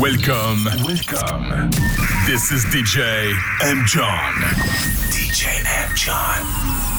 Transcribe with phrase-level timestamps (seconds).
[0.00, 1.70] Welcome, welcome.
[2.24, 3.84] This is DJ M.
[3.84, 4.32] John.
[5.10, 5.96] DJ M.
[5.96, 6.97] John.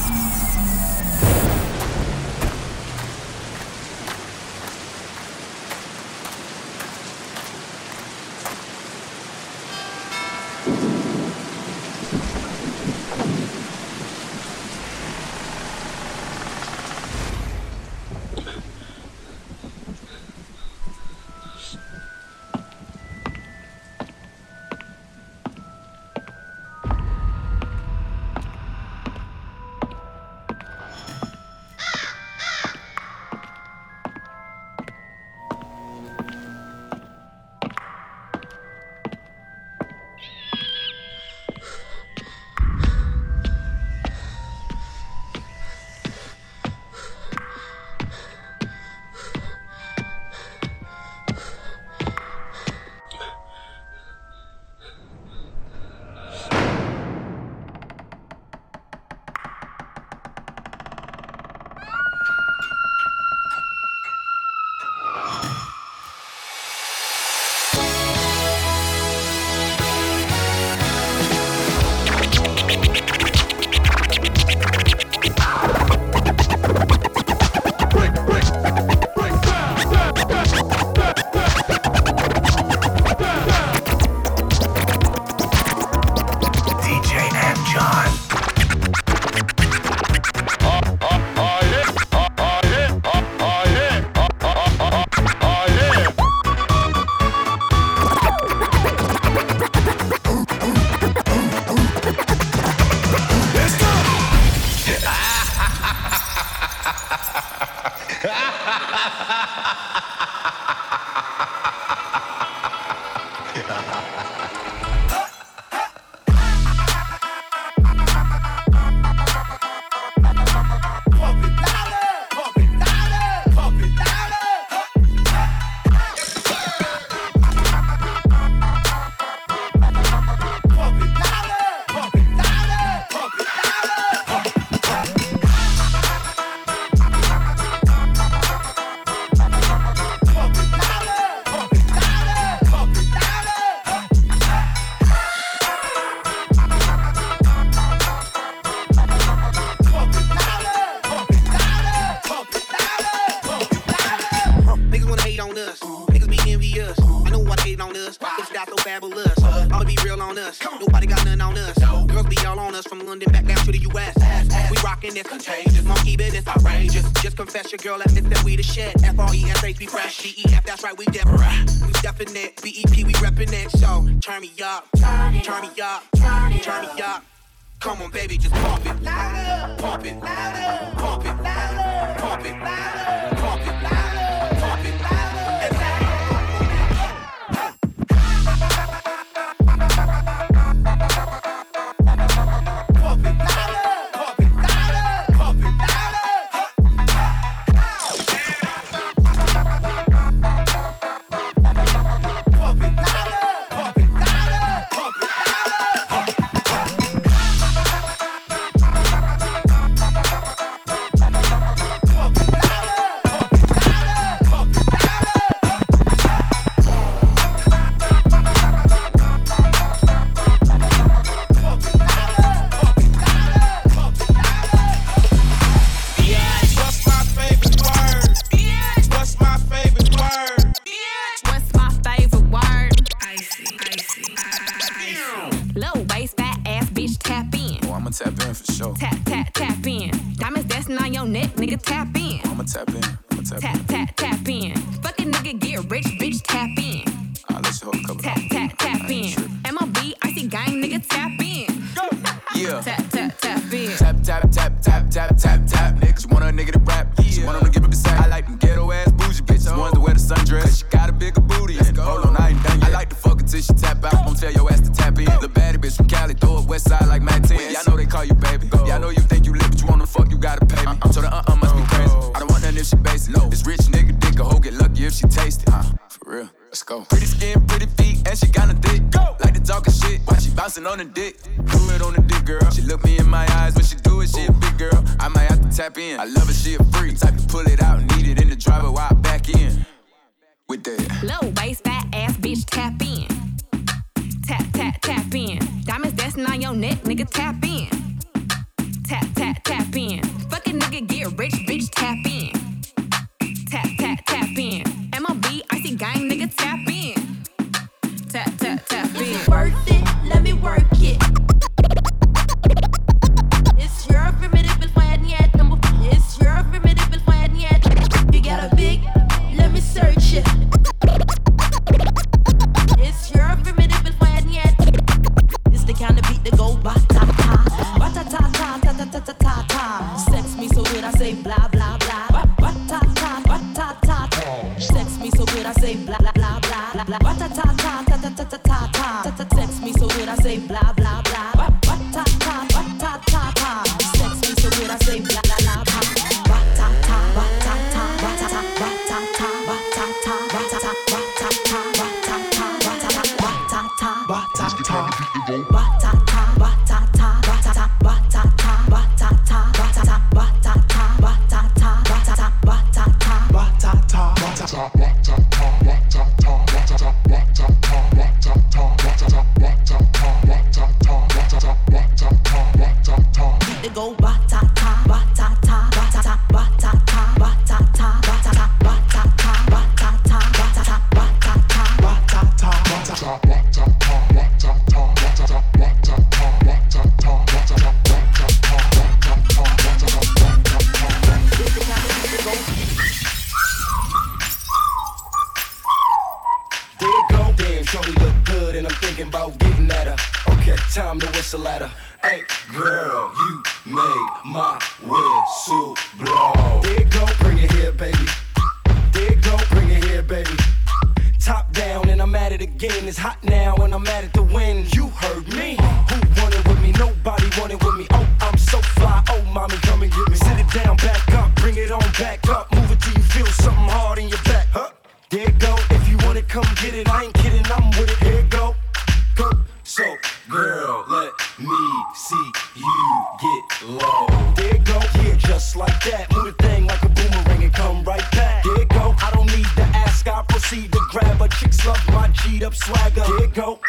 [442.89, 443.24] swagger.
[443.24, 443.80] Here go.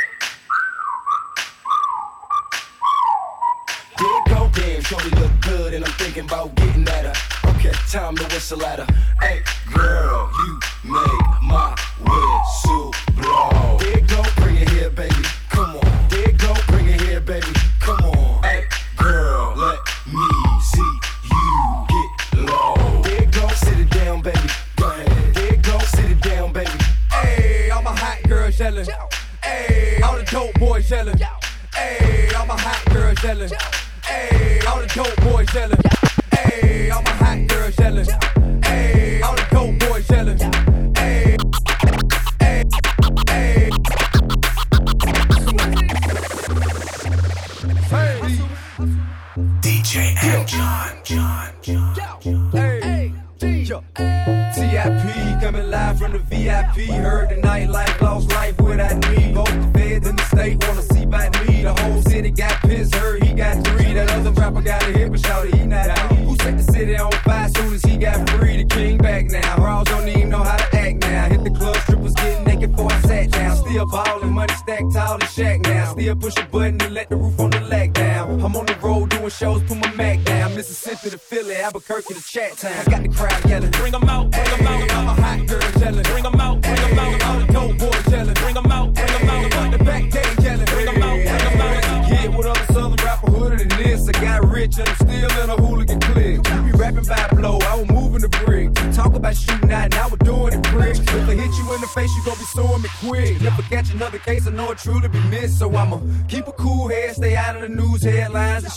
[3.99, 4.51] Here go.
[4.53, 7.51] Damn, shorty look good, and I'm thinking about getting at her.
[7.51, 8.90] Okay, time to whistle at her.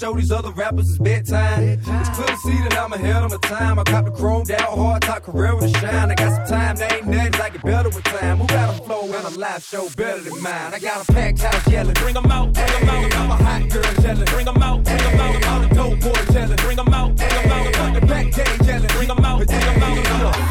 [0.03, 1.63] Show these other rappers it's bedtime.
[1.63, 3.79] It's clear to see that I'm ahead of my time.
[3.79, 6.11] I cop the chrome down hard, top career with a shine.
[6.11, 8.37] I got some time, there ain't nothing like it better with time.
[8.39, 10.73] Who got a flow and a live show better than mine?
[10.73, 13.15] I got a packed house yelling, bring them out, bring them out.
[13.15, 15.47] I'm a hot girl yelling, bring them out, bring them out.
[15.47, 17.93] All the dope boys yelling, bring them out, bring them out.
[17.99, 20.42] The back day yelling, bring them out, bring them out.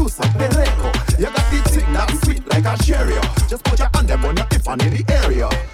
[0.00, 1.18] Medusa, Perreco.
[1.18, 3.14] You got the thing that's sweet like a cherry.
[3.48, 5.69] Just put your hand them on your if and in the area.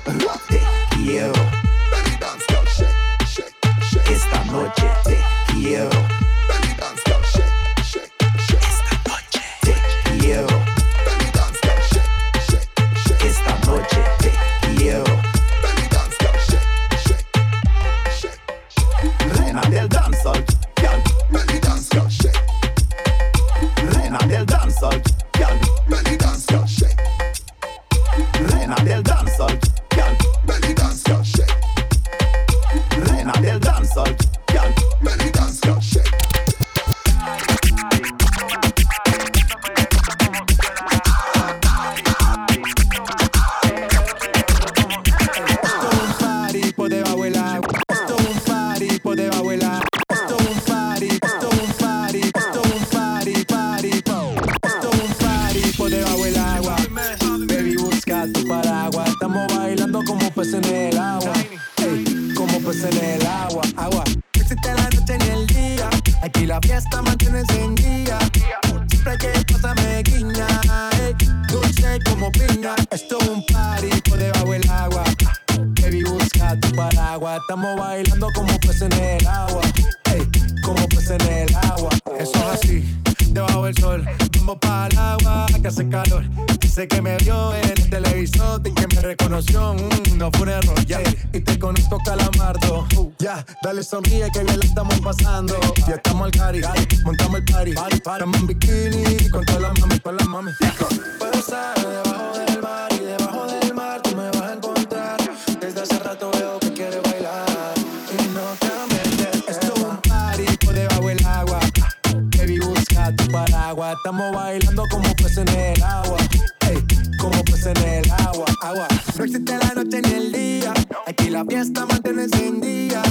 [113.93, 116.19] Estamos bailando como peces en el agua.
[116.61, 116.85] Hey,
[117.21, 118.89] como peces en el agua, agua.
[119.17, 120.75] No existe la noche ni el día.
[121.07, 123.03] Aquí la fiesta mantiene encendida.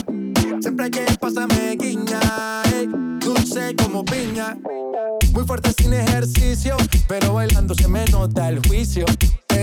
[0.60, 2.20] Siempre hay que pasarme guiña.
[2.66, 2.90] Hey,
[3.20, 4.58] dulce como piña.
[5.32, 6.76] Muy fuerte sin ejercicio,
[7.08, 9.06] pero bailando se me nota el juicio.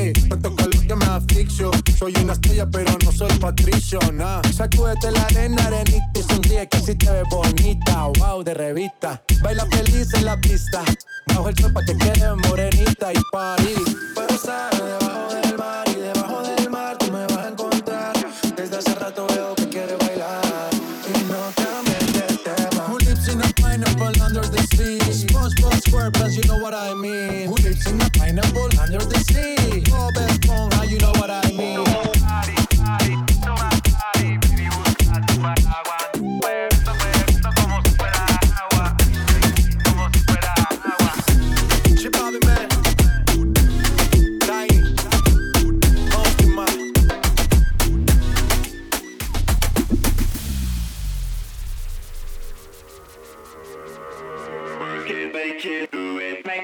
[0.02, 1.70] Ey, tanto que me asfixio.
[1.96, 4.42] Soy una estrella, pero no soy patricio, nah.
[4.52, 8.08] Sacúdete la arena, arenita y sonríe que así te ves bonita.
[8.18, 9.22] Wow, de revista.
[9.42, 10.82] Baila feliz en la pista.
[11.28, 13.74] Bajo el sol pa' que quede morenita y parí.
[14.16, 14.36] Pero
[14.72, 15.41] debajo de
[26.02, 27.46] purpose, you know what I mean.
[27.46, 29.80] Who lives in a pineapple under the sea?
[29.90, 32.01] Bob Esponja, you know what I mean.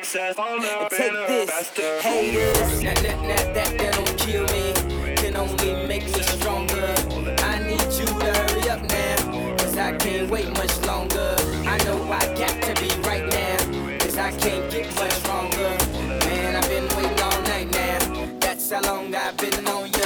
[0.08, 0.36] success.
[0.38, 2.82] And take this, haters.
[2.82, 4.72] Now, now, now that, that don't kill me,
[5.16, 6.94] can only make me stronger.
[7.42, 11.36] I need you to hurry up now, cause I can't wait much longer.
[11.66, 15.76] I know I got to be right now, cause I can't get much stronger.
[16.24, 19.97] Man, I've been waiting all night now, that's how long I've been on you.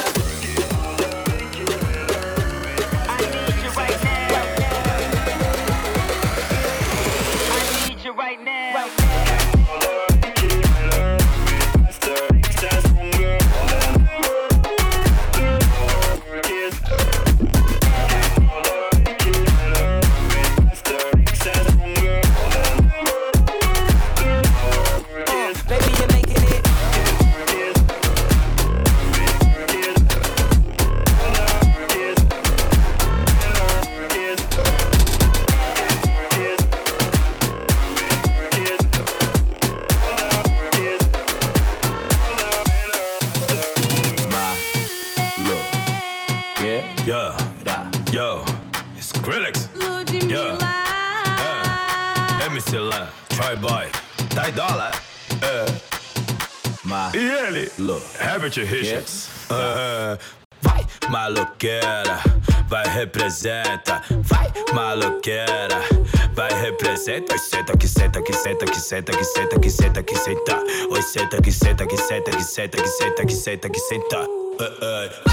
[68.93, 70.63] senta, que senta, que senta, que senta.
[70.91, 74.21] Oi, senta, que senta, que senta, que senta, que senta, que senta, que senta.
[74.21, 75.32] Uh, uh.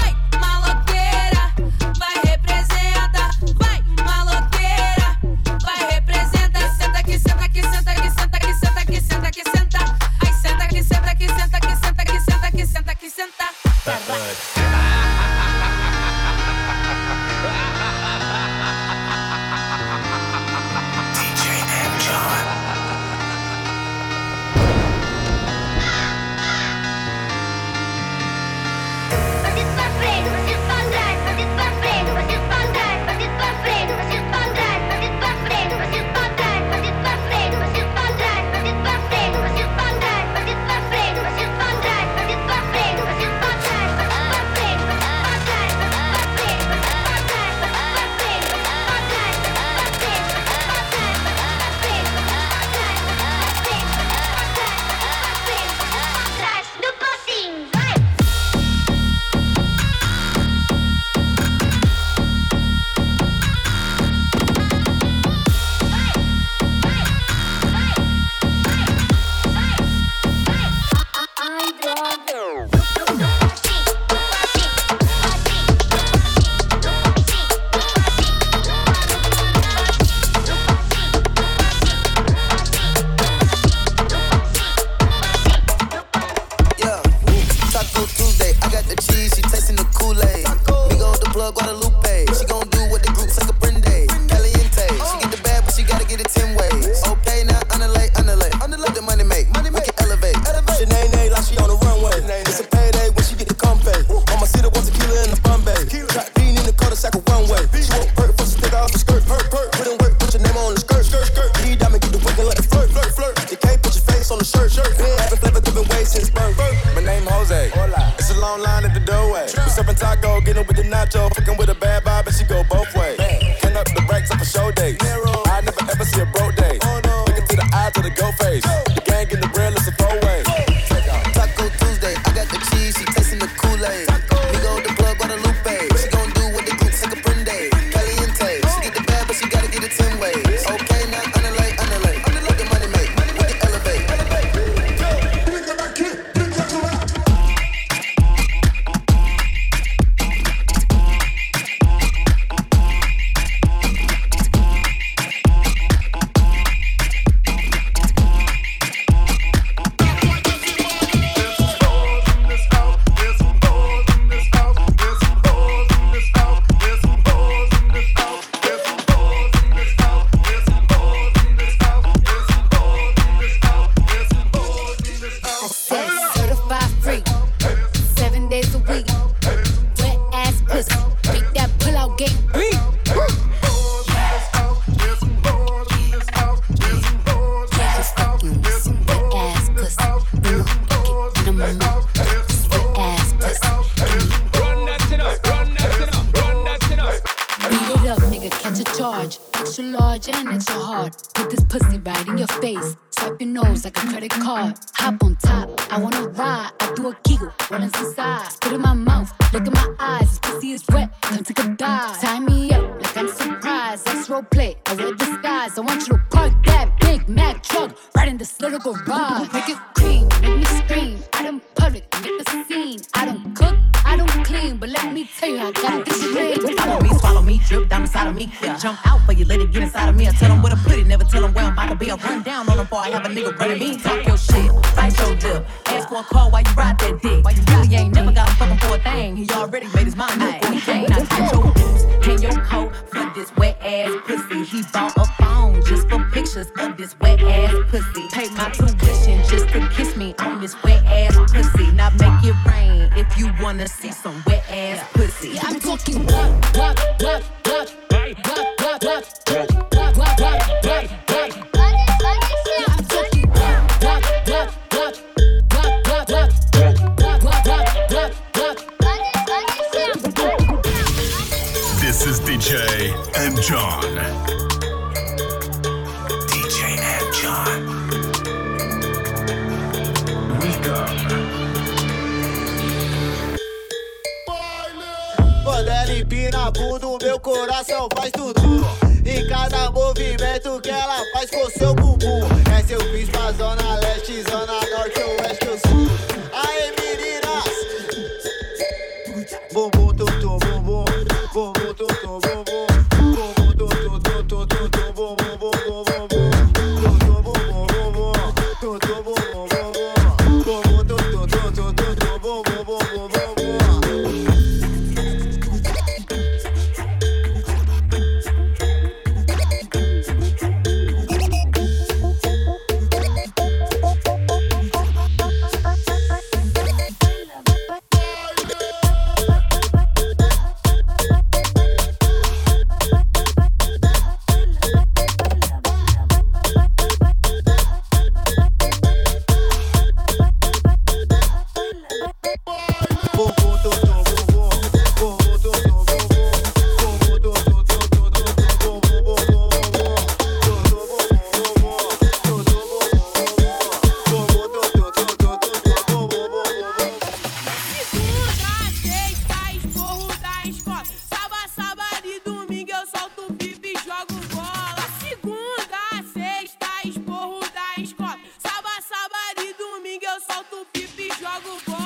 [370.70, 371.99] solto o pipi jogo o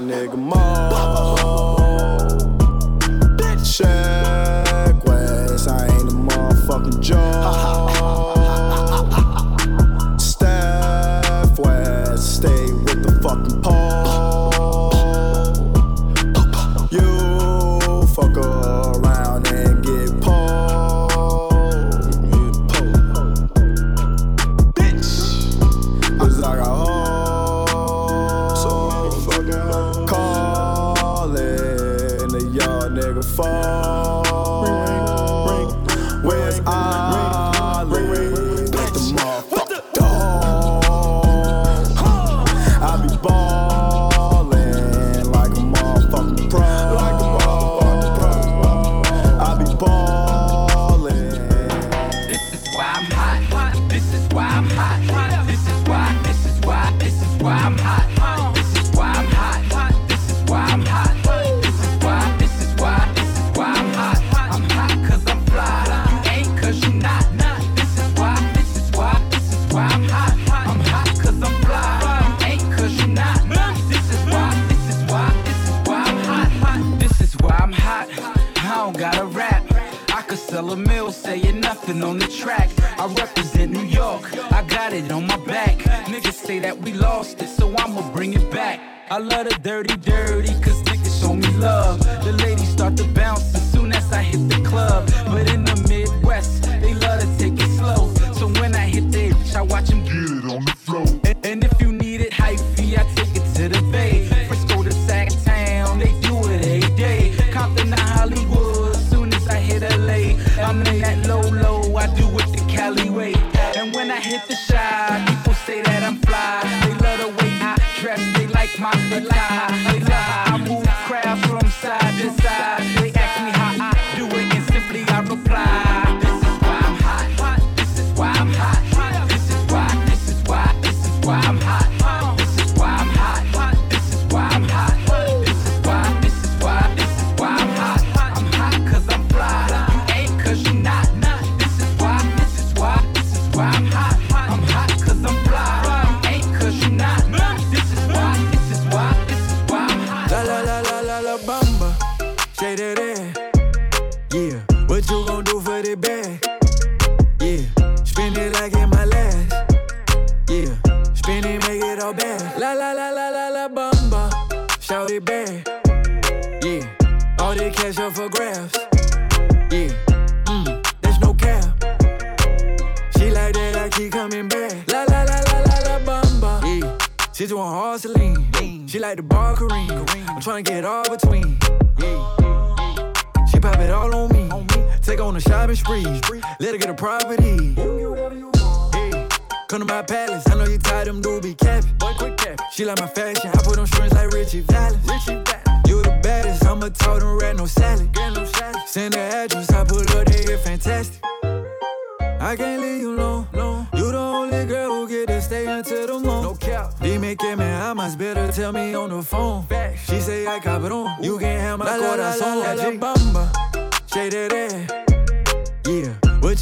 [0.00, 0.99] nigga Mo.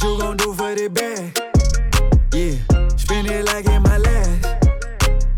[0.09, 1.37] you gon' do for the bag?
[2.33, 4.45] Yeah, spin it like in my last.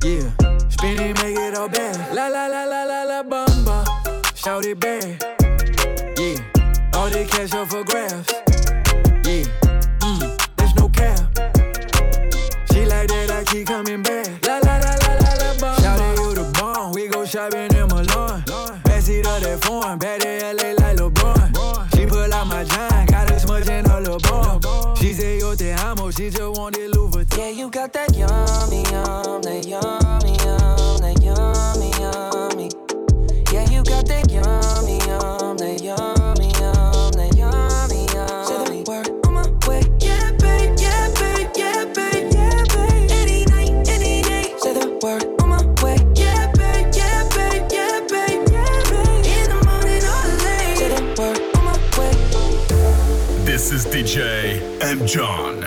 [0.03, 2.15] Yeah, spin it, make it all bad.
[2.15, 3.77] La la la la la la bamba,
[4.35, 5.03] shout it back,
[6.17, 6.37] Yeah,
[6.95, 8.30] all the cash off for grabs.
[55.05, 55.60] John.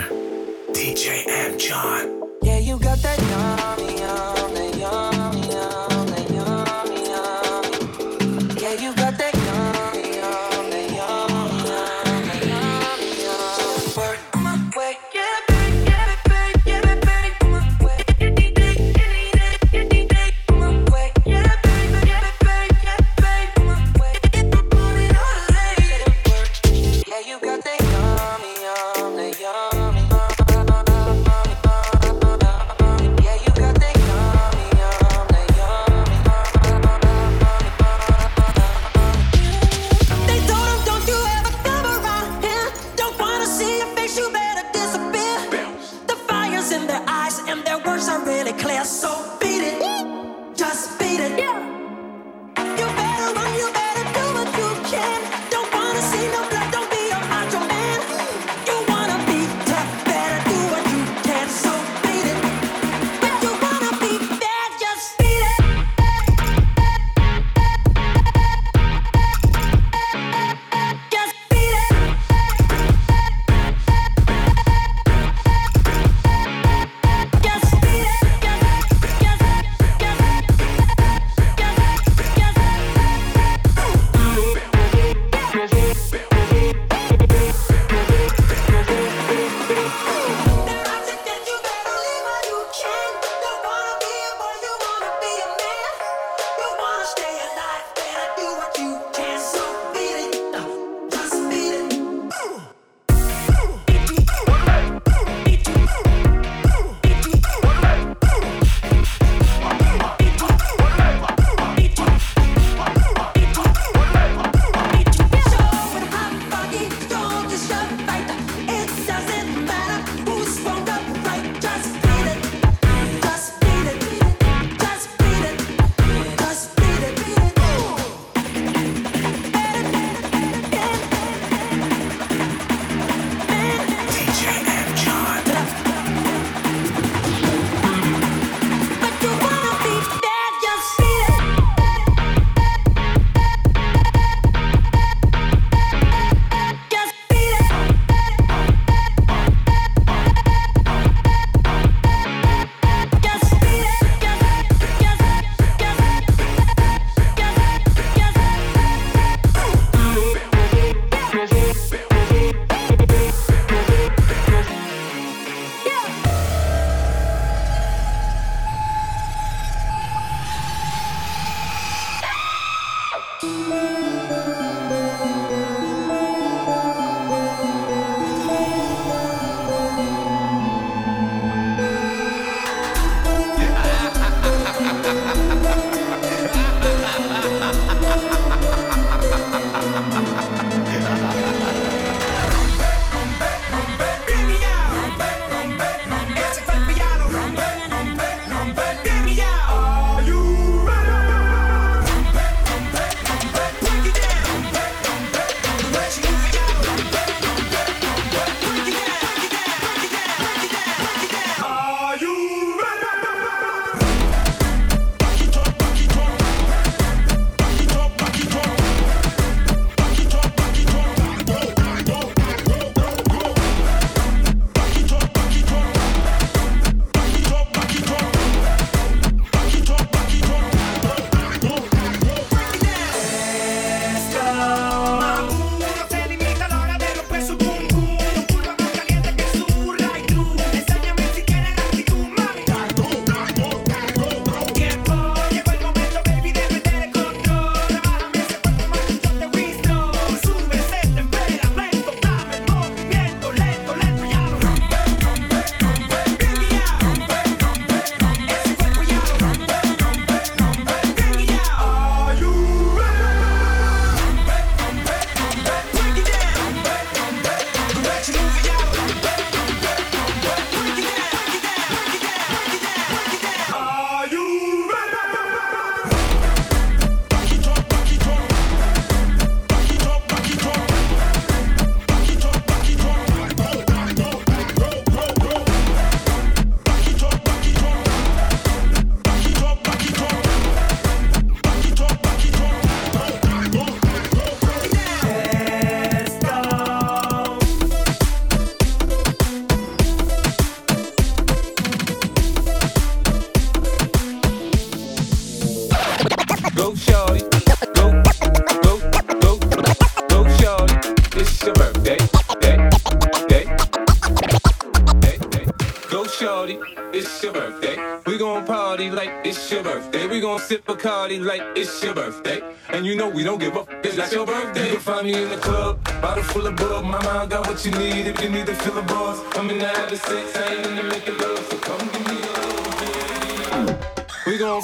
[321.04, 322.62] Bacardi like it's your birthday.
[322.88, 323.90] And you know we don't give up.
[324.02, 324.86] It's not your birthday.
[324.86, 327.04] You can find me in the club, bottle full of bug.
[327.04, 329.38] My mind got what you need if you need to fill the bars.
[329.54, 332.32] I'm in the habit sex, I ain't in the making love, so come give me
[332.32, 333.98] a little.
[334.46, 334.82] We gon'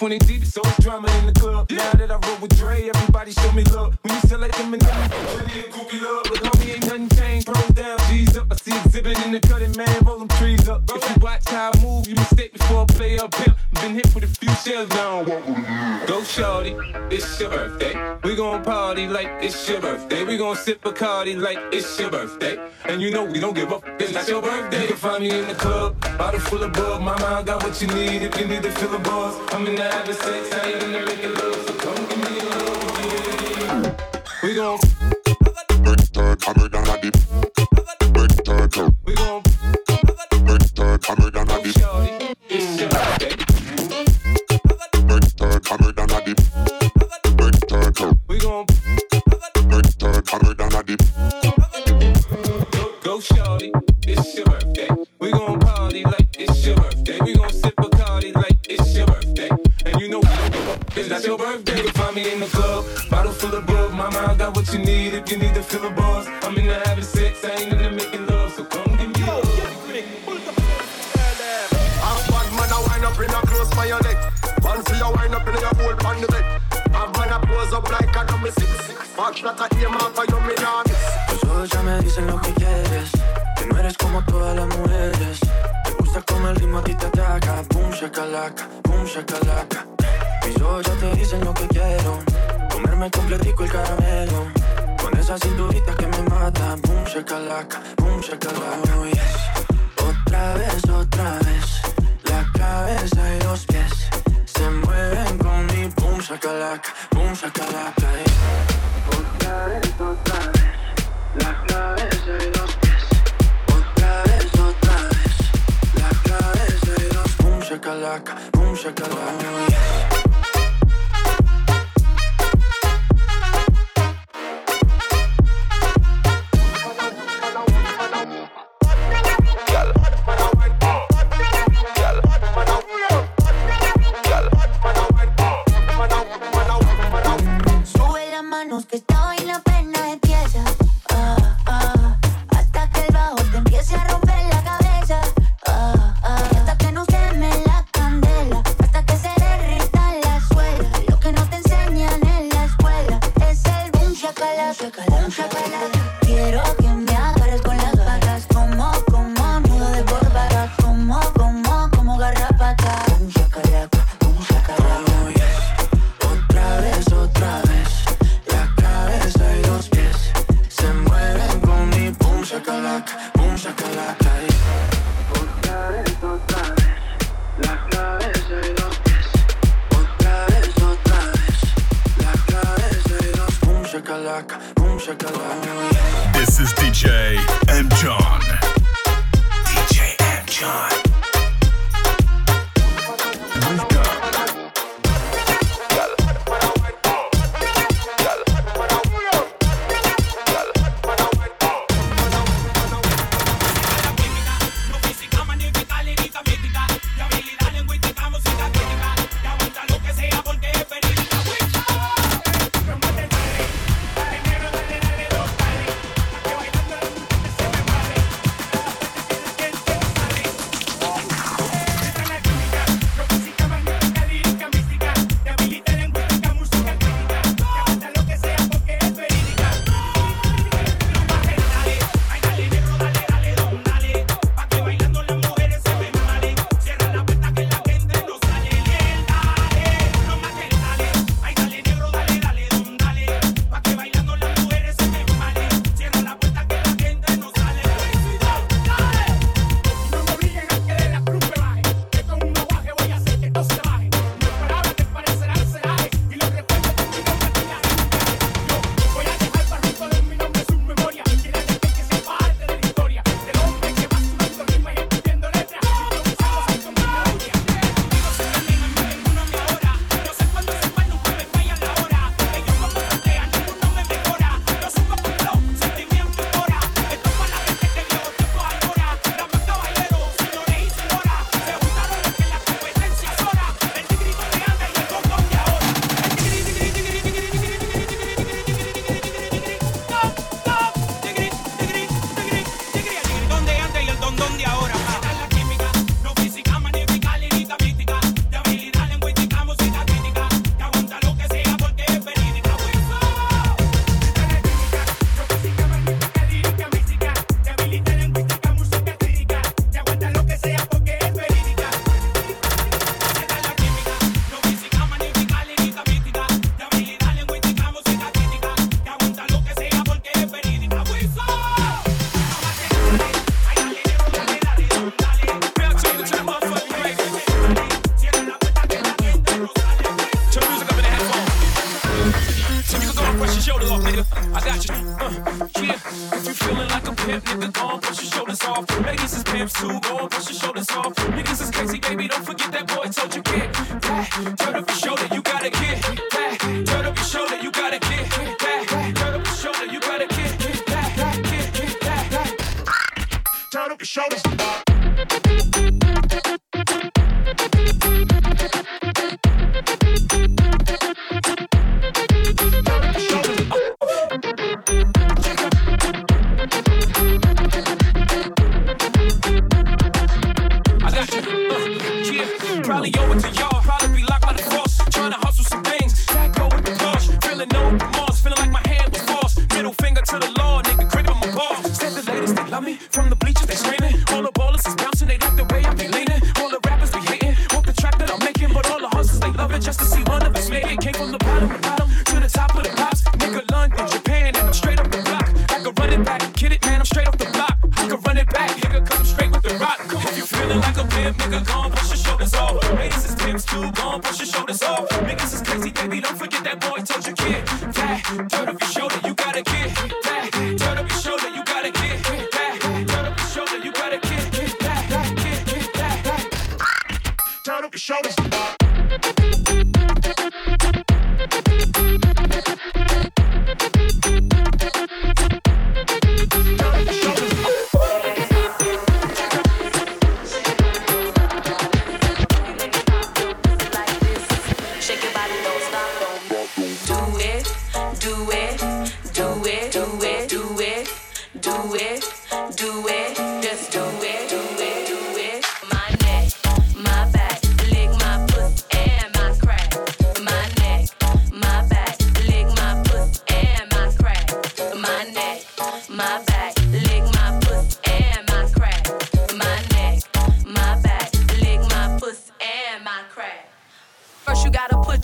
[0.00, 0.39] 20 deep.
[19.40, 20.24] it's your birthday.
[20.24, 22.58] We gon' sip a Bacardi like it's your birthday.
[22.84, 24.82] And you know we don't give up, it's not your birthday.
[24.82, 27.02] You can find me in the club, bottle full of bug.
[27.02, 29.34] My mind got what you need if you need to fill the buzz.
[29.54, 31.66] I'm in the having sex, I gonna make it love.
[31.66, 32.80] So come give me a little
[33.66, 34.42] Yeah.
[34.42, 34.78] We gon'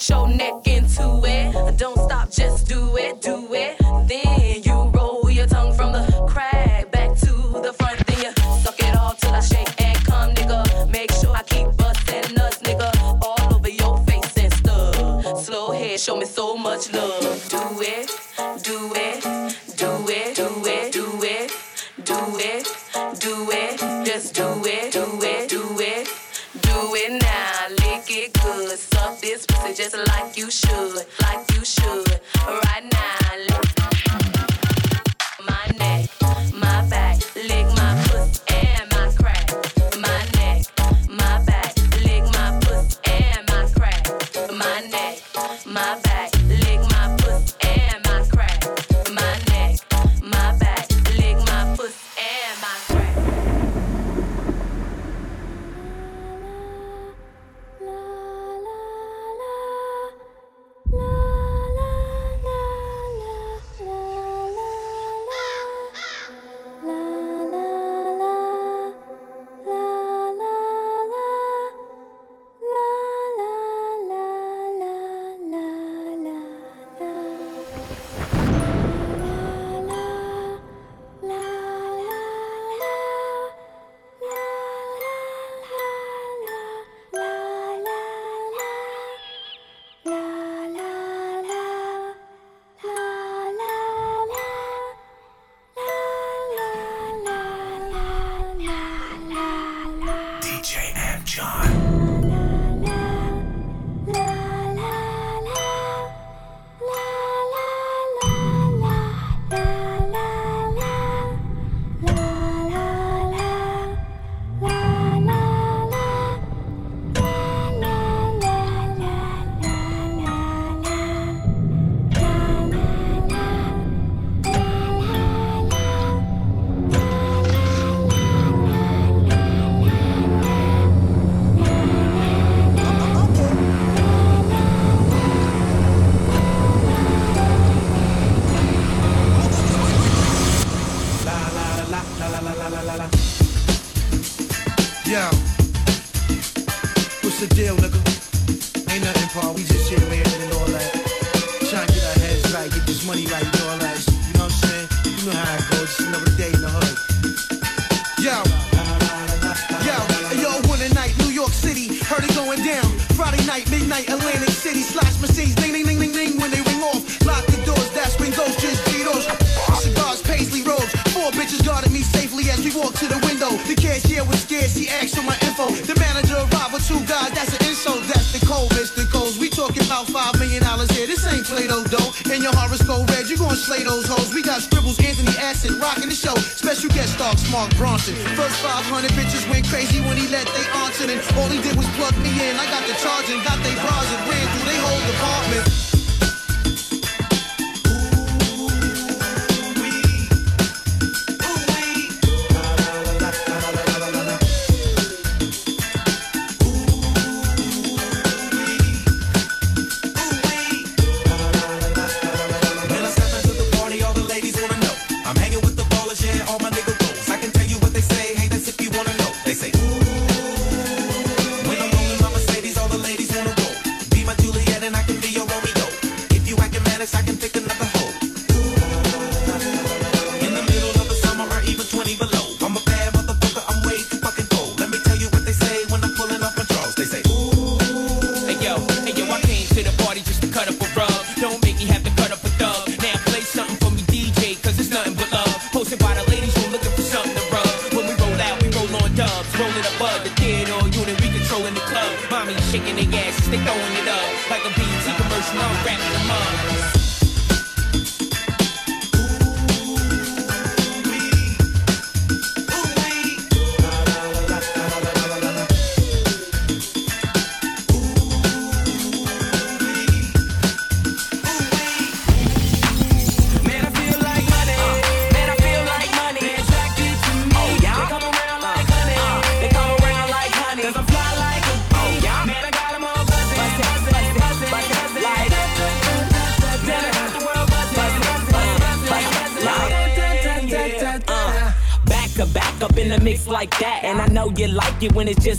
[0.09, 1.78] your neck into it.
[1.78, 3.66] Don't stop, just do it, do it.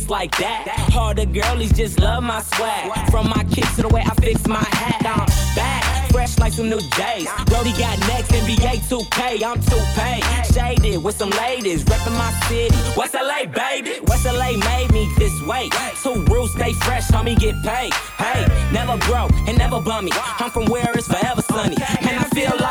[0.10, 0.68] Like that.
[0.91, 3.10] Harder girlies just love my swag.
[3.12, 5.05] From my kicks to the way I fix my hat.
[5.05, 6.12] I'm back.
[6.12, 7.28] Fresh like some new J's.
[7.45, 10.53] Brody got next, NBA 2K, I'm 2Pay.
[10.53, 12.76] Shaded with some ladies, reppin' my city.
[12.95, 13.99] West LA, baby.
[14.08, 15.70] West LA made me this way.
[16.01, 17.93] Two rules, stay fresh, homie, get paid.
[18.18, 20.12] Hey, never broke and never bummy.
[20.39, 21.76] I'm from where it's forever sunny.
[22.01, 22.66] And I feel like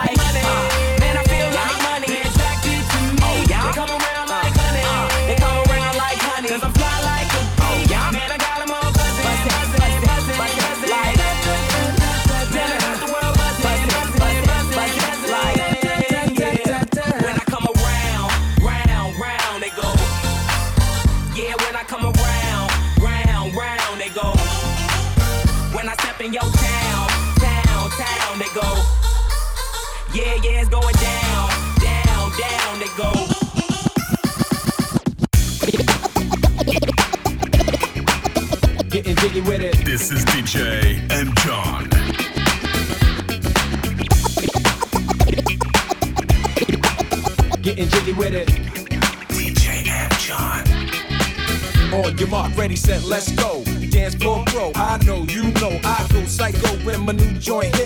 [52.67, 53.63] ready, set, let's go.
[53.91, 54.73] Dance floor pro.
[54.75, 57.86] I know, you know, I go psycho when my new joint hit.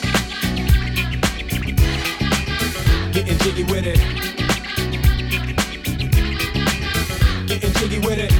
[3.23, 3.99] Getting jiggy with it.
[7.47, 8.31] Getting jiggy with it.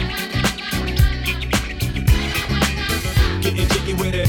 [3.44, 4.28] Getting jiggy with it.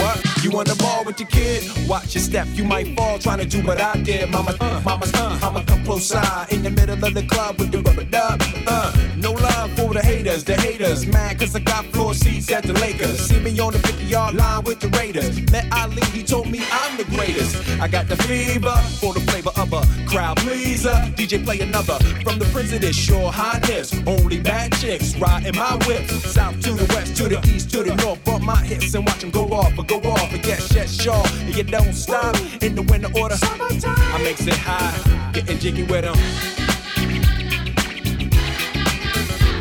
[0.00, 0.42] What?
[0.42, 1.70] You on the ball with your kid?
[1.88, 4.28] Watch your step, you might fall trying to do what I did.
[4.30, 7.80] Mama, uh, mama's uh, I'ma close side in the middle of the club with the
[7.82, 8.40] rubber dub.
[8.66, 11.06] Uh, no love for the haters, the haters.
[11.06, 13.20] Mad cause I got floor seats at the Lakers.
[13.20, 15.40] See me on the 50 yard line with the Raiders.
[15.52, 17.56] Met Ali, he told me I'm the greatest.
[17.80, 20.96] I got the fever for the flavor of a crowd pleaser.
[21.16, 23.94] DJ play another from the Prince of this your highness.
[24.06, 26.08] Only bad chicks riding my whip.
[26.08, 28.24] South to the west, to the east, to the north.
[28.24, 30.30] Bump my hips and watch them go off, but go off.
[30.30, 31.24] But yes, yes, sure.
[31.46, 33.36] You don't stop in the winter order.
[33.36, 33.94] Summertime.
[34.14, 36.14] I makes it high, getting jiggy jiggy with them.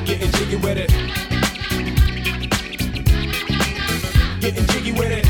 [0.05, 0.89] Getting jiggy with it.
[4.39, 5.25] Getting jiggy with it.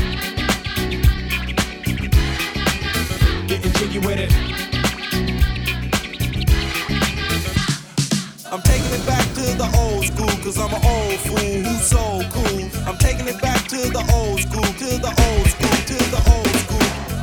[3.48, 4.32] Getting jiggy with it.
[8.52, 12.20] I'm taking it back to the old school, cause I'm an old fool who's so
[12.30, 12.68] cool.
[12.86, 16.53] I'm taking it back to the old school, to the old school, to the old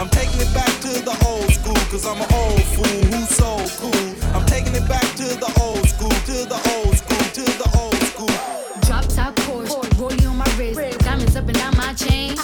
[0.02, 3.62] I'm taking it back to the old school, cause I'm an old fool who's so
[3.78, 4.34] cool.
[4.34, 8.02] I'm taking it back to the old school, to the old school, to the old
[8.10, 8.34] school.
[8.82, 12.36] Drop top Porsche, rollie on my wrist, diamonds up and down my chain.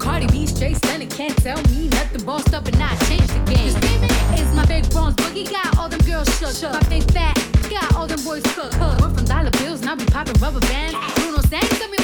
[0.00, 2.24] Cardi B straight stunning, can't tell me nothing.
[2.24, 3.76] Bossed up and I changed the game.
[4.32, 6.72] It's my big bronze boogie, got all them girls shook.
[6.72, 7.36] My big fat,
[7.68, 8.80] got all them boys cooked.
[8.80, 10.96] We're from dollar bills, and I be popping rubber bands.
[11.20, 12.01] Bruno Sang, tell me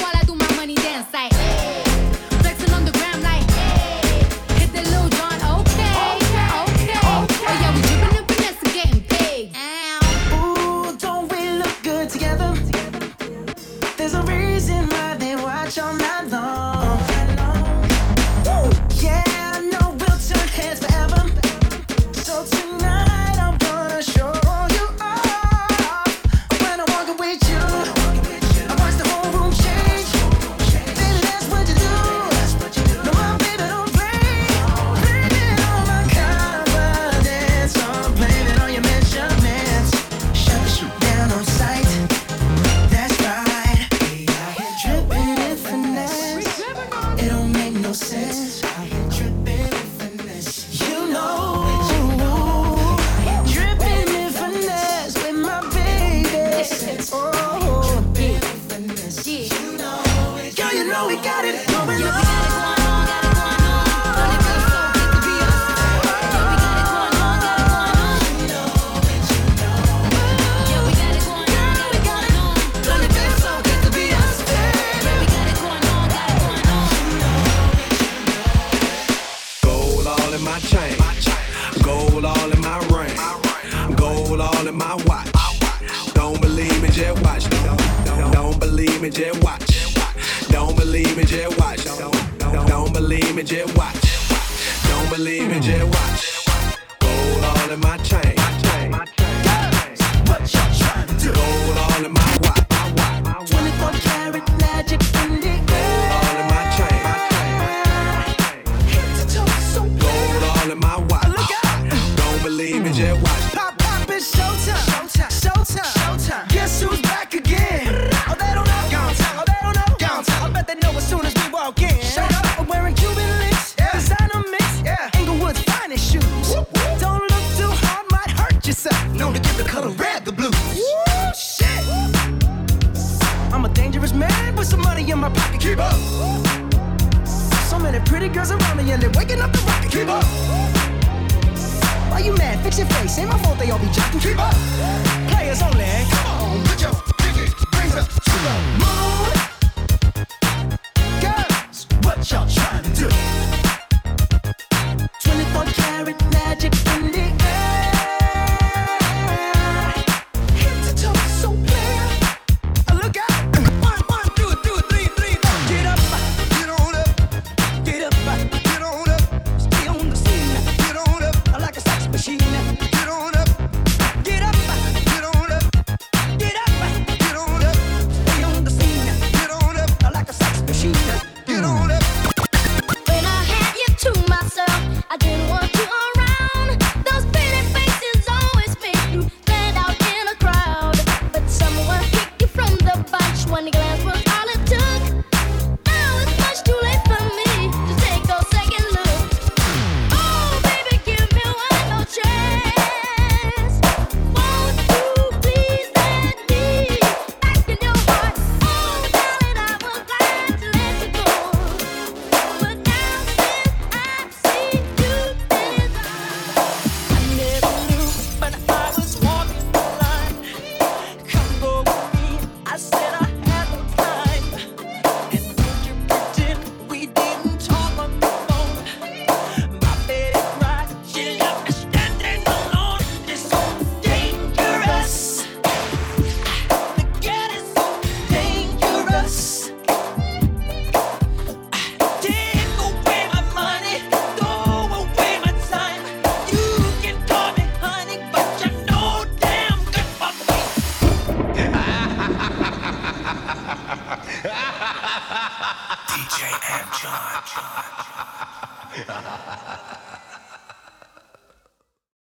[152.23, 152.58] 小